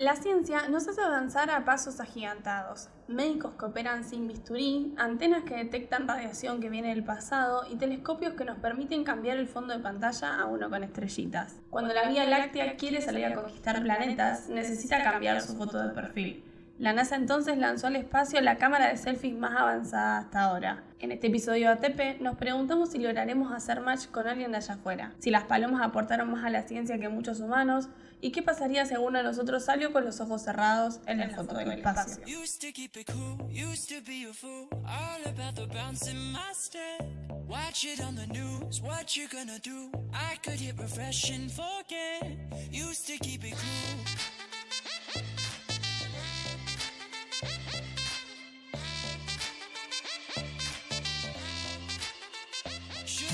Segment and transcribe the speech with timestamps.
[0.00, 2.88] La ciencia nos hace avanzar a pasos agigantados.
[3.06, 8.32] Médicos que operan sin bisturí, antenas que detectan radiación que viene del pasado y telescopios
[8.32, 11.54] que nos permiten cambiar el fondo de pantalla a uno con estrellitas.
[11.68, 16.49] Cuando la Vía Láctea quiere salir a conquistar planetas, necesita cambiar su foto de perfil.
[16.80, 20.82] La NASA entonces lanzó al espacio la cámara de selfies más avanzada hasta ahora.
[20.98, 24.74] En este episodio de ATP nos preguntamos si lograremos hacer match con alguien de allá
[24.76, 27.90] afuera, si las palomas aportaron más a la ciencia que muchos humanos
[28.22, 31.54] y qué pasaría si alguno de nosotros salió con los ojos cerrados en el foto
[31.54, 32.16] del espacio.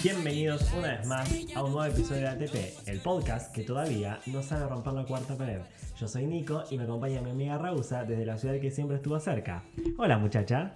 [0.06, 4.40] Bienvenidos una vez más a un nuevo episodio de ATP, el podcast que todavía no
[4.40, 5.62] sabe romper la cuarta pared.
[5.98, 9.18] Yo soy Nico y me acompaña mi amiga Rausa desde la ciudad que siempre estuvo
[9.18, 9.64] cerca.
[9.98, 10.74] Hola muchacha.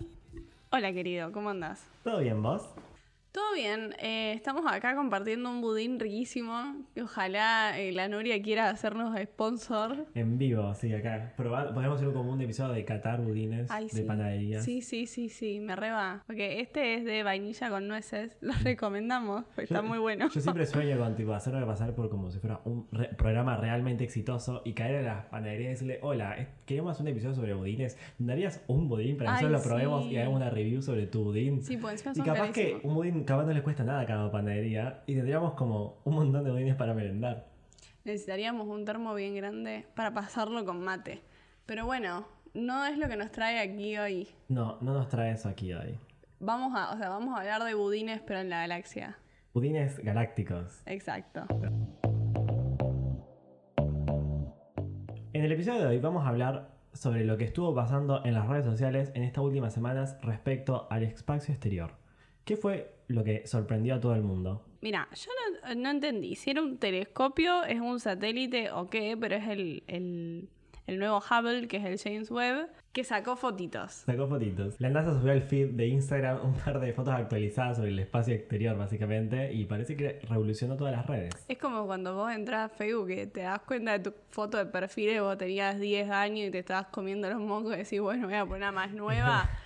[0.70, 1.80] Hola querido, ¿cómo andás?
[2.02, 2.70] ¿Todo bien vos?
[3.32, 6.74] Todo bien, eh, estamos acá compartiendo un budín riquísimo.
[7.00, 10.06] Ojalá eh, la Nuria quiera hacernos sponsor.
[10.14, 11.32] En vivo, sí, acá.
[11.36, 14.62] podemos hacer un común episodio de catar budines de panadería.
[14.62, 16.24] Sí, sí, sí, sí, me reba.
[16.26, 20.28] Porque este es de vainilla con nueces, lo recomendamos, está muy bueno.
[20.28, 24.62] Yo siempre sueño con tipo, hacerlo pasar por como si fuera un programa realmente exitoso
[24.64, 26.36] y caer a las panaderías y decirle, hola,
[26.70, 27.98] queremos hacer un episodio sobre budines.
[28.18, 31.64] ¿Darías un budín para que nosotros lo probemos y hagamos una review sobre tu budín?
[31.64, 35.02] Sí, pues Y capaz que un budín capaz no les cuesta nada a cada panadería
[35.08, 37.48] y tendríamos como un montón de budines para merendar.
[38.04, 41.22] Necesitaríamos un termo bien grande para pasarlo con mate.
[41.66, 44.28] Pero bueno, no es lo que nos trae aquí hoy.
[44.46, 45.98] No, no nos trae eso aquí hoy.
[46.38, 49.18] Vamos a, o sea, vamos a hablar de budines, pero en la galaxia.
[49.52, 50.82] Budines galácticos.
[50.86, 51.46] Exacto.
[55.41, 58.46] En el episodio de hoy vamos a hablar sobre lo que estuvo pasando en las
[58.46, 61.92] redes sociales en estas últimas semanas respecto al espacio exterior.
[62.44, 64.66] ¿Qué fue lo que sorprendió a todo el mundo?
[64.82, 65.31] Mira, yo
[65.76, 70.50] no, entendí si era un telescopio, es un satélite o qué, pero es el,
[70.98, 73.92] nuevo Hubble, que es el James Webb, que sacó fotitos.
[73.92, 74.80] Sacó fotitos.
[74.80, 78.34] La NASA subió al feed de Instagram un par de fotos actualizadas sobre el espacio
[78.34, 81.34] exterior, básicamente, y parece que revolucionó todas las redes.
[81.48, 84.66] Es como cuando vos entras a Facebook y te das cuenta de tu foto de
[84.66, 88.26] perfil y vos tenías 10 años y te estabas comiendo los mocos y decís, bueno,
[88.26, 89.48] voy a poner una más nueva.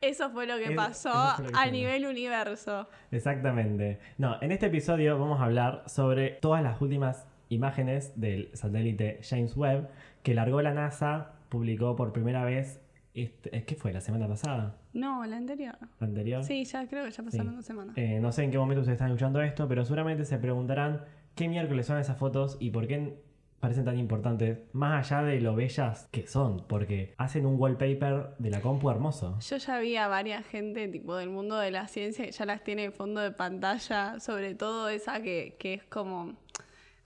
[0.00, 2.88] Eso fue lo que pasó a nivel universo.
[3.10, 3.98] Exactamente.
[4.16, 9.56] No, en este episodio vamos a hablar sobre todas las últimas imágenes del satélite James
[9.56, 9.88] Webb
[10.22, 12.80] que largó la NASA, publicó por primera vez.
[13.14, 13.92] Este, ¿Qué fue?
[13.92, 14.76] ¿La semana pasada?
[14.92, 15.76] No, la anterior.
[15.98, 16.44] ¿La anterior?
[16.44, 17.96] Sí, ya creo que ya pasaron dos semanas.
[17.96, 21.02] Eh, no sé en qué momento ustedes están escuchando esto, pero seguramente se preguntarán
[21.34, 23.18] qué miércoles son esas fotos y por qué
[23.60, 28.50] parecen tan importantes, más allá de lo bellas que son, porque hacen un wallpaper de
[28.50, 29.38] la compu hermoso.
[29.40, 32.62] Yo ya vi a varias gente tipo del mundo de la ciencia que ya las
[32.62, 36.36] tiene en fondo de pantalla, sobre todo esa que, que es como,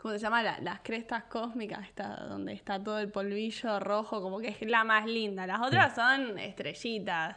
[0.03, 0.43] ¿cómo se llama?
[0.43, 5.07] las crestas cósmicas, está, donde está todo el polvillo rojo, como que es la más
[5.07, 5.47] linda.
[5.47, 7.37] Las otras son estrellitas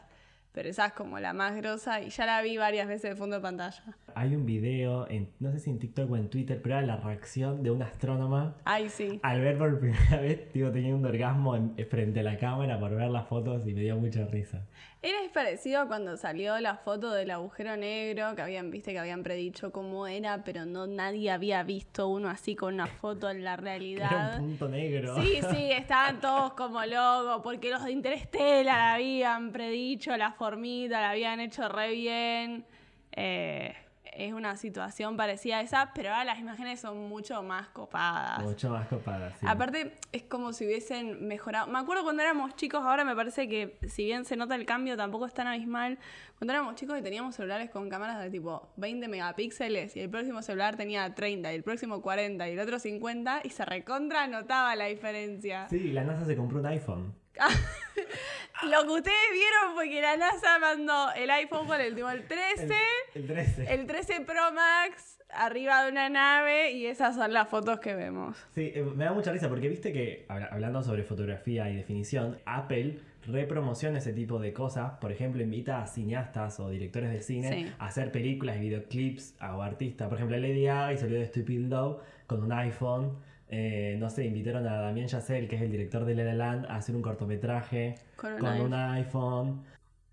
[0.56, 3.36] pero esa es como la más grosa y ya la vi varias veces de fondo
[3.36, 3.84] de pantalla.
[4.16, 6.98] Hay un video, en, no sé si en TikTok o en Twitter, pero era la
[6.98, 8.56] reacción de una astrónoma.
[8.64, 9.20] Ay, sí.
[9.24, 11.56] Al ver por primera vez, digo, tenía un orgasmo
[11.90, 14.66] frente a la cámara por ver las fotos y me dio mucha risa.
[15.02, 19.22] Era parecido a cuando salió la foto del agujero negro, que habían, viste, que habían
[19.22, 23.56] predicho cómo era, pero no nadie había visto uno así con una foto en la
[23.56, 24.10] realidad.
[24.12, 25.22] Era un punto negro.
[25.22, 31.12] Sí, sí, estaban todos como locos, porque los de Interstellar habían predicho la formita, la
[31.12, 32.66] habían hecho re bien.
[33.12, 33.76] Eh,
[34.18, 38.44] es una situación parecida a esa, pero ahora las imágenes son mucho más copadas.
[38.44, 39.46] Mucho más copadas, sí.
[39.48, 41.68] Aparte, es como si hubiesen mejorado.
[41.68, 44.98] Me acuerdo cuando éramos chicos, ahora me parece que si bien se nota el cambio,
[44.98, 46.00] tampoco es tan abismal.
[46.38, 50.42] Cuando éramos chicos y teníamos celulares con cámaras de tipo 20 megapíxeles y el próximo
[50.42, 54.76] celular tenía 30 y el próximo 40 y el otro 50 y se recontra notaba
[54.76, 55.68] la diferencia.
[55.70, 57.14] Sí, la NASA se compró un iPhone.
[58.64, 62.76] Lo que ustedes vieron fue que la NASA mandó el iPhone con el, el 13,
[63.16, 63.74] el, 13.
[63.74, 68.38] El 13 Pro Max arriba de una nave y esas son las fotos que vemos.
[68.54, 73.00] Sí, eh, me da mucha risa porque viste que, hablando sobre fotografía y definición, Apple
[73.28, 74.94] repromociona ese tipo de cosas.
[75.00, 79.64] Por ejemplo, invita a cineastas o directores de cine a hacer películas y videoclips a
[79.64, 80.08] artistas.
[80.08, 83.18] Por ejemplo, Lady Gaga salió de Stupid Love con un iPhone.
[83.50, 86.66] Eh, no sé, invitaron a Damien Chazelle, que es el director de La La Land,
[86.66, 89.64] a hacer un cortometraje con un, iPhone.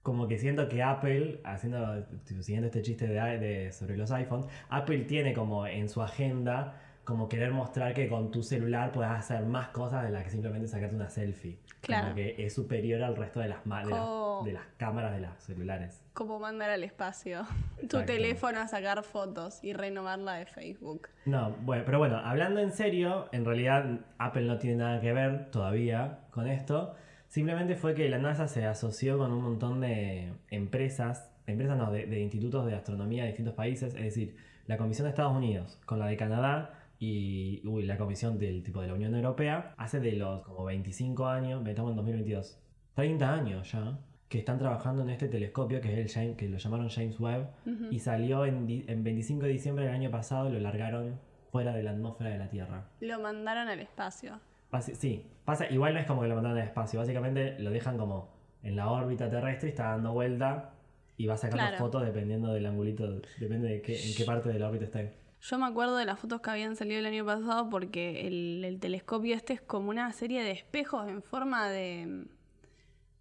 [0.03, 2.05] Como que siento que Apple, haciendo,
[2.41, 7.51] siguiendo este chiste de, sobre los iPhones, Apple tiene como en su agenda como querer
[7.51, 11.11] mostrar que con tu celular puedes hacer más cosas de las que simplemente sacarte una
[11.11, 11.59] selfie.
[11.81, 12.05] Claro.
[12.05, 16.01] Como que es superior al resto de las, de, de las cámaras de los celulares.
[16.15, 17.45] Como mandar al espacio
[17.91, 21.09] tu teléfono a sacar fotos y renovarla de Facebook.
[21.25, 25.51] No, bueno, pero bueno, hablando en serio, en realidad Apple no tiene nada que ver
[25.51, 26.95] todavía con esto.
[27.27, 32.07] Simplemente fue que la NASA se asoció con un montón de empresas, empresas no, de,
[32.07, 35.99] de institutos de astronomía de distintos países, es decir, la Comisión de Estados Unidos con
[35.99, 40.43] la de Canadá y la comisión del tipo de la Unión Europea hace de los
[40.43, 42.61] como 25 años, estamos en 2022,
[42.95, 46.89] 30 años ya, que están trabajando en este telescopio que es el que lo llamaron
[46.89, 47.49] James Webb
[47.91, 51.19] y salió en, en 25 de diciembre del año pasado y lo largaron
[51.51, 52.85] fuera de la atmósfera de la Tierra.
[53.01, 54.39] Lo mandaron al espacio.
[54.81, 58.29] sí, pasa, igual no es como que lo mandaron al espacio, básicamente lo dejan como
[58.63, 60.75] en la órbita terrestre y está dando vuelta
[61.17, 64.69] y va sacando fotos dependiendo del angulito, depende de qué, en qué parte de la
[64.69, 65.22] órbita esté.
[65.43, 69.35] Yo me acuerdo de las fotos que habían salido el año pasado porque el, telescopio
[69.35, 72.27] este es como una serie de espejos en forma de,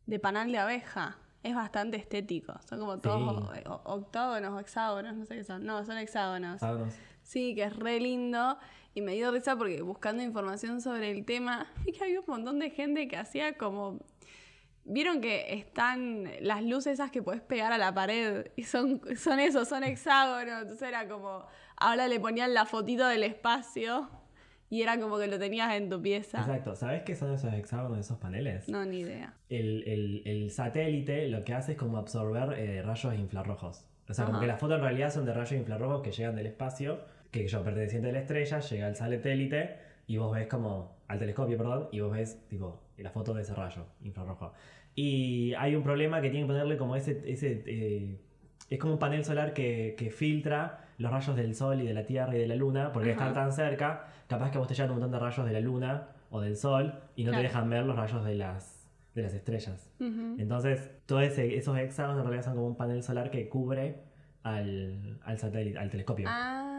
[0.06, 1.18] de panal de abeja.
[1.42, 2.54] Es bastante estético.
[2.70, 3.50] Son como todos
[3.86, 5.66] octógonos o hexágonos, no sé qué son.
[5.66, 6.58] No, son hexágonos.
[6.58, 6.94] hexágonos.
[7.24, 8.60] Sí, que es re lindo.
[8.94, 12.60] Y me dio risa porque buscando información sobre el tema, vi que había un montón
[12.60, 13.98] de gente que hacía como
[14.84, 19.40] Vieron que están las luces esas que puedes pegar a la pared y son, son
[19.40, 20.64] esos, son hexágonos.
[20.64, 21.46] Entonces era como,
[21.82, 24.10] ahora le ponían la fotito del espacio
[24.70, 26.40] y era como que lo tenías en tu pieza.
[26.40, 26.76] Exacto.
[26.76, 28.70] ¿Sabes qué son esos hexágonos, esos paneles?
[28.70, 29.34] No, ni idea.
[29.50, 33.86] El, satélite lo que hace es como absorber eh, rayos infrarrojos.
[34.08, 36.48] O sea, como que las fotos en realidad son de rayos infrarrojos que llegan del
[36.48, 37.00] espacio,
[37.32, 39.78] que yo, perteneciente a la estrella, llega al satélite
[40.08, 43.54] y vos ves como, al telescopio, perdón, y vos ves, tipo, la foto de ese
[43.54, 44.54] rayo infrarrojo.
[44.96, 47.22] Y hay un problema que tiene que ponerle como ese...
[47.26, 48.20] ese eh,
[48.70, 52.06] es como un panel solar que, que, filtra los rayos del sol y de la
[52.06, 55.00] tierra y de la luna, porque están tan cerca, capaz que vos te llevan un
[55.00, 57.96] montón de rayos de la luna o del sol y no te dejan ver los
[57.96, 59.92] rayos de las, de las estrellas.
[60.00, 64.04] Entonces, todos esos hexágonos en realidad son como un panel solar que cubre
[64.44, 66.28] al, al satélite, al telescopio.
[66.30, 66.72] Ah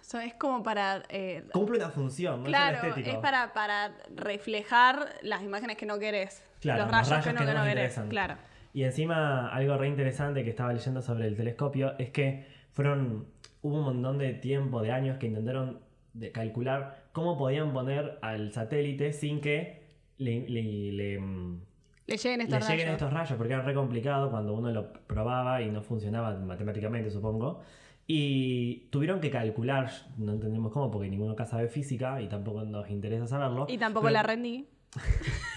[0.00, 1.02] eso es como para...
[1.08, 6.42] Eh, Cumple una función, no claro, es, para, para reflejar las imágenes que no querés.
[6.62, 8.00] los rayos, que, no, querés.
[8.08, 8.36] Claro.
[8.76, 13.24] Y encima, algo re interesante que estaba leyendo sobre el telescopio es que fueron...
[13.62, 15.80] Hubo un montón de tiempo, de años, que intentaron
[16.12, 19.82] de calcular cómo podían poner al satélite sin que
[20.18, 21.62] le, le, le mm,
[22.06, 22.68] lleguen, estos, rayos.
[22.68, 27.08] lleguen estos rayos, porque era re complicado cuando uno lo probaba y no funcionaba matemáticamente,
[27.08, 27.62] supongo.
[28.06, 32.90] Y tuvieron que calcular, no entendemos cómo, porque ninguno acá sabe física y tampoco nos
[32.90, 33.64] interesa saberlo.
[33.70, 34.68] Y tampoco la rendí.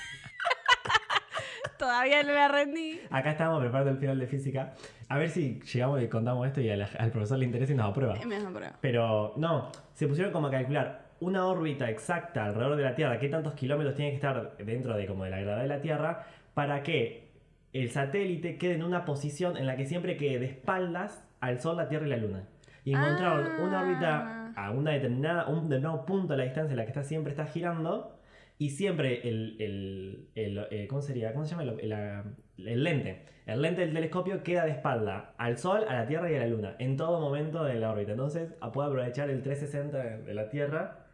[1.80, 3.00] Todavía no la rendí.
[3.10, 4.74] Acá estamos preparando el final de física.
[5.08, 8.16] A ver si llegamos y contamos esto y al, profesor le interesa y nos aprueba.
[8.28, 8.74] Me aprueba.
[8.82, 13.30] Pero no, se pusieron como a calcular una órbita exacta alrededor de la Tierra, qué
[13.30, 16.84] tantos kilómetros tiene que estar dentro de como de la gravedad de la Tierra, para
[16.84, 17.30] que
[17.72, 21.78] el satélite quede en una posición en la que siempre quede de espaldas al Sol,
[21.78, 22.44] la Tierra y la Luna.
[22.84, 24.66] Y encontraron una órbita ah.
[24.68, 27.46] a una determinada, un determinado punto a la distancia en la que está siempre está
[27.46, 28.19] girando.
[28.62, 31.32] Y siempre el, el, el, eh, ¿cómo sería?
[31.32, 31.64] ¿Cómo se llama?
[31.64, 33.26] El, lente.
[33.46, 36.48] El lente del telescopio queda de espalda al Sol, a la Tierra y a la
[36.48, 38.12] Luna, en todo momento de la órbita.
[38.12, 41.06] Entonces puede aprovechar el 360 de la Tierra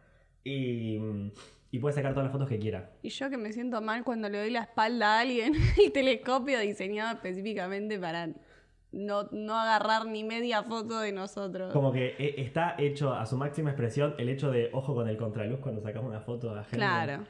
[0.42, 0.98] y,
[1.70, 2.90] y puede sacar todas las fotos que quiera.
[3.02, 6.58] Y yo que me siento mal cuando le doy la espalda a alguien, el telescopio
[6.58, 8.28] diseñado específicamente para
[8.90, 11.72] no, no agarrar ni media foto de nosotros.
[11.72, 15.16] Como que eh, está hecho a su máxima expresión el hecho de ojo con el
[15.16, 16.78] contraluz cuando sacamos una foto la gente.
[16.78, 17.24] Claro.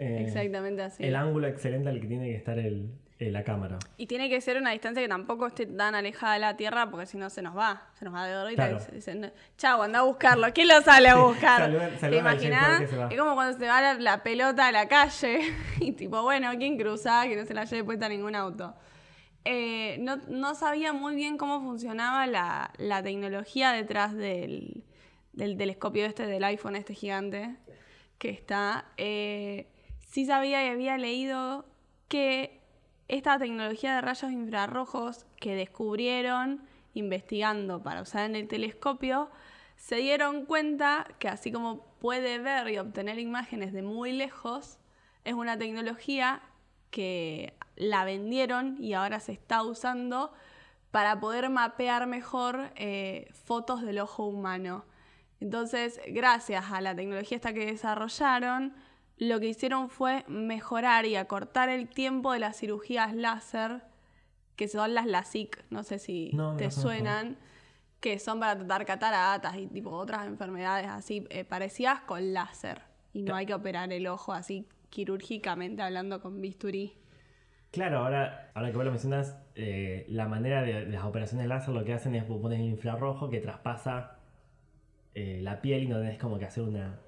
[0.00, 1.04] Eh, exactamente así.
[1.04, 3.78] El ángulo excelente al que tiene que estar el, la cámara.
[3.98, 7.04] Y tiene que ser una distancia que tampoco esté tan alejada de la Tierra porque
[7.04, 10.02] si no se nos va, se nos va de órbita y dicen, chau, anda a
[10.02, 10.46] buscarlo.
[10.54, 11.70] ¿Quién lo sale a buscar?
[12.00, 12.80] ¿Te imaginas?
[12.80, 15.40] Es como cuando se va la, pelota a la calle
[15.80, 17.24] y tipo, bueno, ¿quién cruza?
[17.28, 18.74] Que no se la lleve puesta ningún auto.
[19.44, 24.82] Eh, no, sabía muy bien cómo funcionaba la, tecnología detrás del,
[25.36, 27.56] telescopio este, del iPhone este gigante
[28.16, 28.86] que está.
[28.96, 29.66] Eh,
[30.10, 31.64] sí sabía y había leído
[32.08, 32.60] que
[33.08, 36.62] esta tecnología de rayos infrarrojos que descubrieron
[36.94, 39.30] investigando para usar en el telescopio,
[39.76, 44.78] se dieron cuenta que así como puede ver y obtener imágenes de muy lejos,
[45.24, 46.42] es una tecnología
[46.90, 50.32] que la vendieron y ahora se está usando
[50.90, 54.84] para poder mapear mejor eh, fotos del ojo humano.
[55.38, 58.74] Entonces, gracias a la tecnología esta que desarrollaron,
[59.20, 63.82] lo que hicieron fue mejorar y acortar el tiempo de las cirugías láser,
[64.56, 67.36] que son las LASIK, no sé si te suenan,
[68.00, 72.80] que son para tratar cataratas y tipo otras enfermedades así eh, parecidas con láser.
[73.12, 76.94] Y no hay que operar el ojo así quirúrgicamente hablando con bisturí.
[77.72, 81.84] Claro, ahora, ahora que vos lo mencionas, eh, la manera de, las operaciones láser lo
[81.84, 84.16] que hacen es poner el infrarrojo que traspasa
[85.14, 86.98] eh, la piel y no tenés como que hacer una,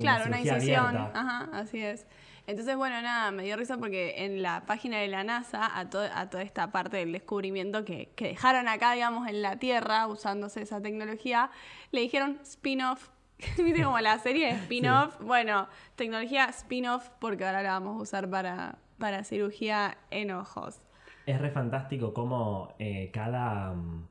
[0.00, 0.96] claro, una incisión.
[0.96, 2.06] Ajá, así es.
[2.46, 5.90] Entonces, bueno, nada, me dio risa porque en la página de la NASA, a, a
[6.30, 10.80] toda esta parte del descubrimiento que, que, dejaron acá, digamos, en la Tierra, usándose esa
[10.80, 11.50] tecnología,
[11.92, 13.10] le dijeron spin-off.
[13.56, 15.16] ¿Viste como la serie de spin-off?
[15.20, 20.80] Bueno, tecnología spin-off porque ahora la vamos a usar para, para cirugía en ojos.
[21.26, 24.08] Es re fantástico cómo eh, cada, mm,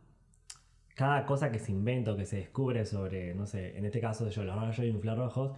[0.95, 4.29] cada cosa que se inventa o que se descubre sobre, no sé, en este caso
[4.29, 5.57] yo, los rayos infrarrojos,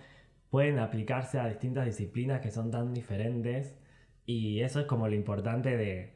[0.52, 3.74] pueden aplicarse a distintas disciplinas que son tan diferentes
[4.26, 6.14] y eso es como lo importante de,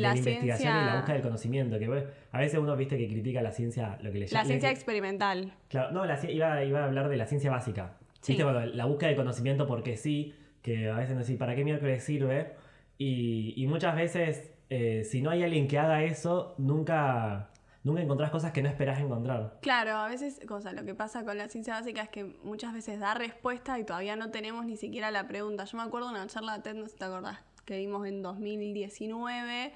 [0.00, 1.78] la, investigación y la búsqueda del conocimiento.
[1.78, 5.52] Que a veces uno viste que critica la ciencia, lo que le La ciencia experimental.
[5.68, 7.98] Claro, no, iba, iba, a hablar de la ciencia básica.
[8.22, 8.38] Sí.
[8.38, 12.54] la búsqueda del conocimiento porque sí, que a veces no sé, ¿para qué miércoles sirve?
[12.96, 17.50] Y, y muchas veces, eh, si no hay alguien que haga eso, nunca
[17.84, 19.58] nunca encontrás cosas que no esperás encontrar.
[19.60, 22.98] Claro, a veces, cosa, lo que pasa con la ciencia básica es que muchas veces
[22.98, 25.64] da respuesta y todavía no tenemos ni siquiera la pregunta.
[25.64, 28.22] Yo me acuerdo una charla de TED, no sé si te acordás, que vimos en
[28.22, 29.72] 2019,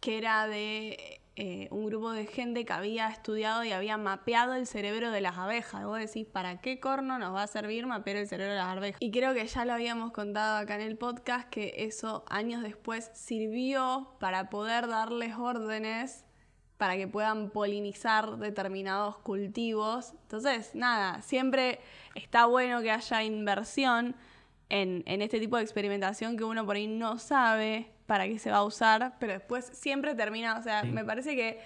[0.00, 4.66] que era de eh, un grupo de gente que había estudiado y había mapeado el
[4.66, 5.82] cerebro de las abejas.
[5.82, 8.68] Y vos decís, ¿para qué corno nos va a servir mapear el cerebro de las
[8.68, 8.96] abejas?
[9.00, 13.10] Y creo que ya lo habíamos contado acá en el podcast, que eso años después
[13.12, 16.24] sirvió para poder darles órdenes
[16.82, 20.14] para que puedan polinizar determinados cultivos.
[20.22, 21.78] Entonces, nada, siempre
[22.16, 24.16] está bueno que haya inversión
[24.68, 28.56] en, este tipo de experimentación que uno por ahí no sabe para qué se va
[28.56, 31.60] a usar, pero después siempre termina, o sea, me parece que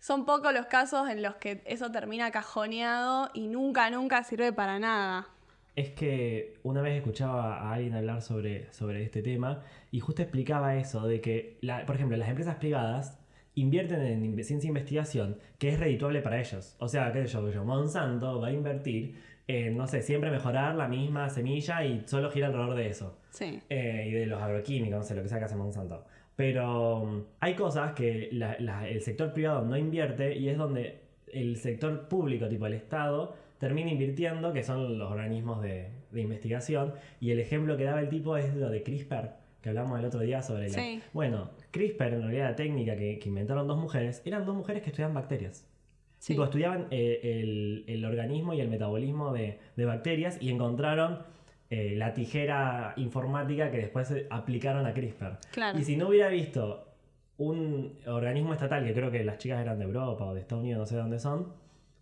[0.00, 4.80] son pocos los casos en los que eso termina cajoneado y nunca, nunca sirve para
[4.80, 5.28] nada.
[5.76, 10.74] Es que una vez escuchaba a alguien hablar sobre, sobre este tema y justo explicaba
[10.74, 11.56] eso, de que,
[11.86, 13.20] por ejemplo, las empresas privadas
[13.56, 16.76] invierten en ciencia e investigación que es redituable para ellos.
[16.78, 19.16] O sea, qué sé yo, yo, Monsanto va a invertir
[19.48, 23.18] en, no sé, siempre mejorar la misma semilla y solo gira alrededor de eso.
[23.30, 23.60] Sí.
[23.68, 26.04] Eh, y de los agroquímicos, no sé, lo que sea que hace Monsanto.
[26.36, 31.00] Pero um, hay cosas que el sector privado no invierte y es donde
[31.32, 36.92] el sector público, tipo el Estado, termina invirtiendo, que son los organismos de, de investigación.
[37.20, 40.20] Y el ejemplo que daba el tipo es lo de CRISPR que hablamos el otro
[40.20, 41.00] día sobre la...
[41.12, 45.12] Bueno, CRISPR, en realidad la técnica que, inventaron dos mujeres, eran dos mujeres que estudiaban
[45.12, 45.66] bacterias.
[46.20, 46.40] Sí.
[46.40, 51.18] estudiaban eh, el, organismo y el metabolismo de, bacterias y encontraron
[51.70, 55.38] eh, la tijera informática que después aplicaron a CRISPR.
[55.76, 56.86] Y si no hubiera visto
[57.36, 60.78] un organismo estatal, que creo que las chicas eran de Europa o de Estados Unidos,
[60.78, 61.52] no sé dónde son,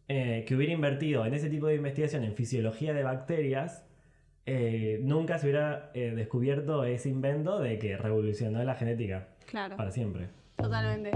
[0.09, 3.87] eh, que hubiera invertido en ese tipo de investigación en fisiología de bacterias,
[4.47, 9.29] eh, nunca se hubiera eh, descubierto ese invento de que revolucionó la genética.
[9.47, 9.77] Claro.
[9.77, 10.29] Para siempre.
[10.57, 11.11] Totalmente.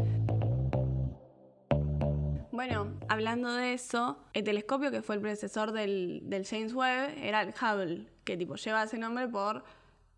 [2.50, 7.42] Bueno, hablando de eso, el telescopio que fue el predecesor del, del James Webb era
[7.42, 9.62] el Hubble, que tipo lleva ese nombre por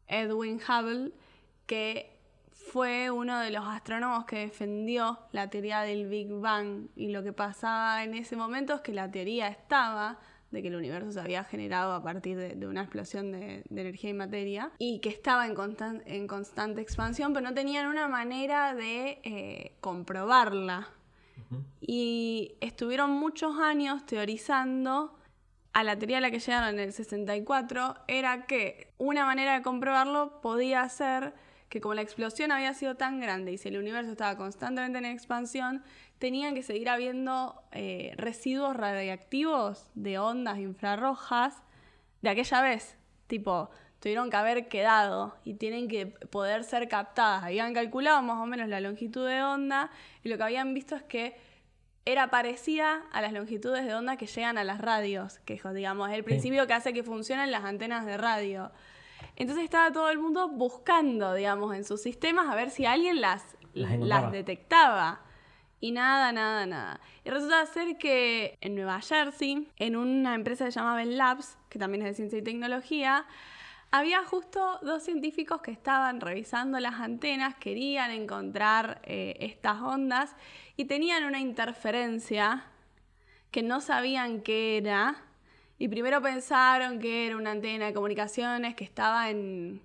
[0.06, 1.12] Edwin Hubble,
[1.66, 2.18] que
[2.50, 6.88] fue uno de los astrónomos que defendió la teoría del Big Bang.
[6.94, 10.18] Y lo que pasaba en ese momento es que la teoría estaba,
[10.50, 14.14] de que el universo se había generado a partir de, una explosión de, energía y
[14.14, 15.54] materia y que estaba en,
[16.06, 20.88] en constante expansión, pero no tenían una manera de eh, comprobarla.
[21.80, 25.16] Y estuvieron muchos años teorizando
[25.72, 29.62] a la teoría a la que llegaron en el 64 era que una manera de
[29.62, 31.34] comprobarlo podía ser
[31.68, 35.04] que como la explosión había sido tan grande y si el universo estaba constantemente en
[35.04, 35.84] expansión,
[36.20, 41.56] tenían que seguir habiendo eh, residuos radiactivos de ondas infrarrojas
[42.22, 42.96] de aquella vez.
[43.26, 47.42] Tipo, tuvieron que haber quedado y tienen que poder ser captadas.
[47.42, 49.90] Habían calculado más o menos la longitud de onda
[50.22, 51.36] y lo que habían visto es que
[52.04, 56.16] era parecida a las longitudes de onda que llegan a las radios, que digamos es
[56.16, 58.70] el principio que hace que funcionen las antenas de radio.
[59.36, 63.56] Entonces estaba todo el mundo buscando, digamos, en sus sistemas a ver si alguien las,
[63.72, 65.22] las, detectaba.
[65.80, 67.00] Y nada, nada, nada.
[67.24, 71.56] Y resulta ser que en Nueva Jersey, en una empresa que se llama Bell Labs,
[71.70, 73.24] que también es de ciencia y tecnología,
[73.90, 80.36] había justo dos científicos que estaban revisando las antenas, querían encontrar eh, estas ondas
[80.76, 82.66] y tenían una interferencia
[83.50, 85.16] que no sabían qué era
[85.78, 89.80] y primero pensaron que era una antena de comunicaciones que estaba en,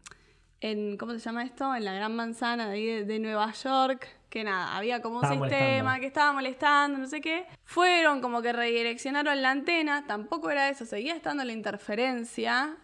[1.00, 1.74] ¿cómo se llama esto?
[1.74, 6.08] En la Gran Manzana de, de Nueva York, que nada, había como un sistema que
[6.08, 7.48] estaba molestando, no sé qué.
[7.64, 12.76] Fueron como que redireccionaron la antena, tampoco era eso, seguía estando la interferencia.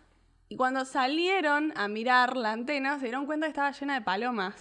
[0.47, 4.55] Y cuando salieron a mirar la antena, se dieron cuenta que estaba llena de palomas.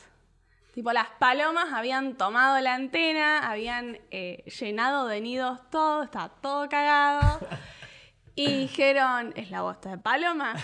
[0.74, 6.68] Tipo, las palomas habían tomado la antena, habían eh, llenado de nidos todo, estaba todo
[6.68, 7.38] cagado.
[8.34, 10.54] Y dijeron, es la bosta de paloma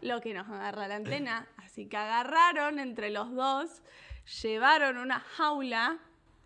[0.00, 1.46] lo que nos agarra la antena.
[1.58, 3.82] Así que agarraron entre los dos,
[4.42, 5.98] llevaron una jaula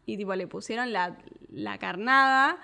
[0.06, 1.16] y tipo le pusieron la,
[1.50, 2.58] la carnada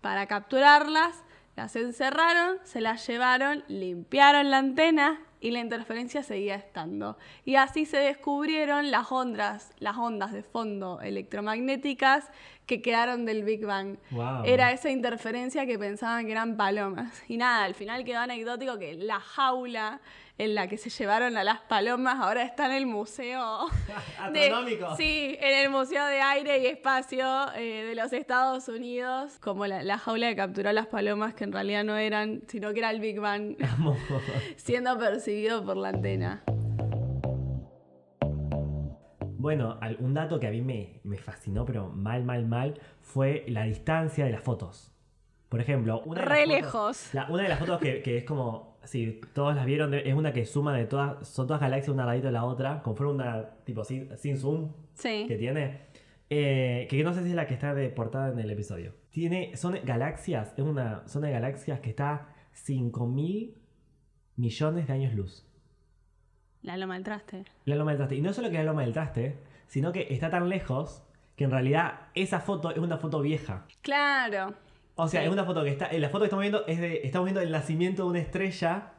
[0.00, 1.24] para capturarlas,
[1.56, 7.18] las encerraron, se las llevaron, limpiaron la antena y la interferencia seguía estando.
[7.44, 12.30] Y así se descubrieron las ondas, las ondas de fondo electromagnéticas
[12.66, 13.98] que quedaron del Big Bang.
[14.44, 17.22] Era esa interferencia que pensaban que eran palomas.
[17.28, 20.00] Y nada, al final quedó anecdótico que la jaula
[20.36, 23.66] en la que se llevaron a las palomas ahora está en el museo
[24.18, 24.96] astronómico.
[24.96, 29.98] sí, en el Museo de Aire y Espacio eh, de los Estados Unidos, como la,
[29.98, 33.00] jaula que capturó a las palomas que en realidad no eran, sino que era el
[33.00, 33.56] Big Bang
[34.56, 36.42] siendo percibido por la antena.
[39.44, 44.24] Bueno, un dato que a mí me, fascinó, pero mal, mal, mal, fue la distancia
[44.24, 44.90] de las fotos.
[45.50, 47.10] Por ejemplo, una de Re lejos.
[47.28, 50.74] una de las fotos que, es como, si todos las vieron, es una que suma
[50.76, 54.72] de todas, son todas galaxias una ladito de la otra, fuera una tipo sin, zoom
[55.00, 55.80] que tiene.
[56.30, 58.94] Eh, que no sé si es la que está de portada en el episodio.
[59.10, 62.34] Tiene, son galaxias, es una zona de galaxias que está
[62.66, 63.54] 5.000
[64.36, 65.46] millones de años luz.
[66.62, 67.44] La loma del traste.
[67.66, 68.16] La loma del traste.
[68.16, 71.02] Y no solo que la loma del traste, sino que está tan lejos
[71.36, 73.66] que en realidad esa foto es una foto vieja.
[73.82, 74.54] Claro.
[74.96, 75.92] O sea, es una foto que está.
[75.92, 77.00] La foto que estamos viendo es de.
[77.04, 78.92] Estamos viendo el nacimiento de una estrella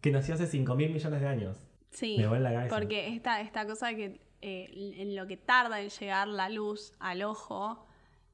[0.00, 1.56] que nació hace 5 mil millones de años.
[1.90, 2.16] Sí.
[2.18, 2.74] Me en la cabeza.
[2.74, 7.22] Porque esta, esta cosa que eh, en lo que tarda en llegar la luz al
[7.22, 7.86] ojo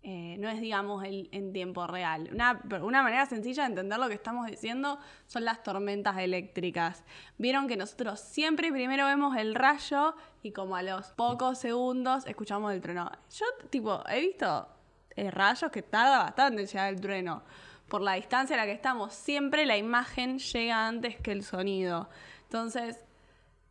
[0.06, 2.28] eh, no es, digamos, en tiempo real.
[2.30, 7.04] Una, una, manera sencilla de entender lo que estamos diciendo son las tormentas eléctricas.
[7.38, 12.74] Vieron que nosotros siempre primero vemos el rayo y como a los pocos segundos escuchamos
[12.74, 13.10] el trueno.
[13.30, 14.68] Yo, tipo, he visto
[15.16, 17.42] eh, rayos que tarda bastante en llegar el trueno.
[17.88, 22.08] Por la distancia a la que estamos, siempre la imagen llega antes que el sonido.
[22.44, 23.04] Entonces,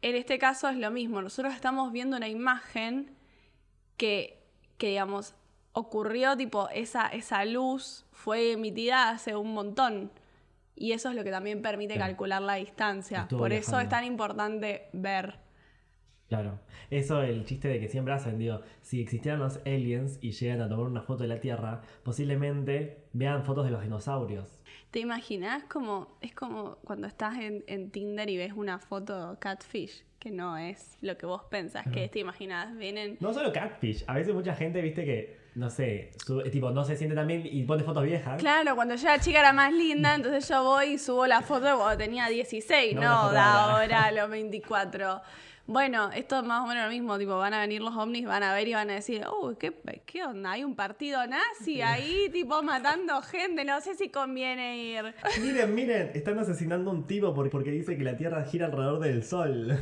[0.01, 1.21] en este caso es lo mismo.
[1.21, 3.15] Nosotros estamos viendo una imagen
[3.97, 4.43] que,
[4.77, 5.35] que digamos,
[5.73, 10.11] ocurrió, tipo, esa, esa luz fue emitida hace un montón.
[10.75, 13.27] Y eso es lo que también permite calcular la distancia.
[13.27, 15.39] Por eso es tan importante ver.
[16.33, 16.59] Claro.
[16.89, 20.67] Eso, el chiste de que siempre hacen, digo, si existieran los aliens y llegan a
[20.67, 24.59] tomar una foto de la Tierra, posiblemente vean fotos de los dinosaurios.
[24.89, 30.03] ¿Te imaginas como, es como cuando estás en, en Tinder y ves una foto catfish?
[30.23, 32.77] que no es lo que vos pensás que te imaginas.
[32.77, 33.17] Vienen.
[33.19, 36.11] No solo catfish, a veces mucha gente, viste, que no sé,
[36.49, 38.39] tipo, no se siente también y pone fotos viejas.
[38.39, 41.77] Claro, cuando yo la chica era más linda, entonces yo voy y subo la foto
[41.77, 45.21] cuando tenía 16, no, de ahora a los 24.
[45.65, 48.43] Bueno, esto es más o menos lo mismo, tipo, van a venir los ovnis, van
[48.43, 49.73] a ver y van a decir, oh, ¿qué,
[50.05, 50.51] qué onda?
[50.51, 55.15] Hay un partido nazi ahí, tipo, matando gente, no sé si conviene ir.
[55.41, 59.23] Miren, miren, están asesinando a un tipo porque dice que la Tierra gira alrededor del
[59.23, 59.79] Sol.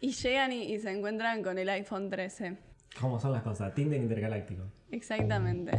[0.00, 2.56] y llegan y, se encuentran con el iPhone 13.
[3.00, 3.74] ¿Cómo son las cosas?
[3.74, 4.62] Tinder intergaláctico.
[4.92, 5.72] Exactamente.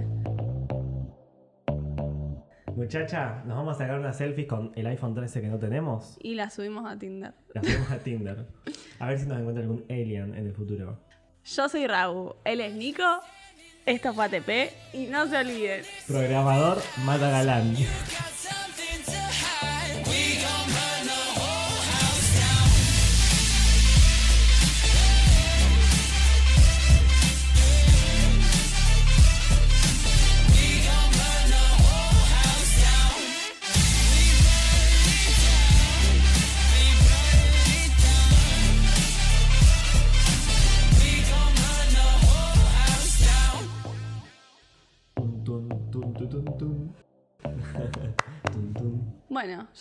[2.78, 6.16] Muchacha, nos vamos a sacar una selfie con el iPhone 13 que no tenemos.
[6.22, 7.34] Y la subimos a Tinder.
[7.56, 8.46] La subimos a Tinder.
[9.00, 11.00] A ver si nos encuentra algún alien en el futuro.
[11.44, 13.04] Yo soy Raúl, él es Nico,
[13.88, 15.86] esto fue ATP y no se olviden.
[16.06, 17.76] Programador Mata Galán.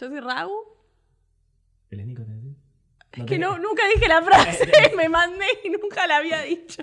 [0.01, 0.65] Yo soy Raúl.
[1.91, 2.23] ¿El es Nico?
[3.13, 6.83] Es que no, nunca dije la frase, me mandé y nunca la había dicho.